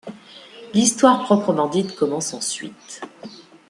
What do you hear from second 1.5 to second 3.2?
dite commence ensuite.